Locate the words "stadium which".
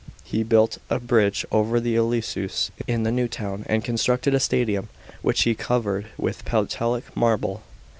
4.39-5.43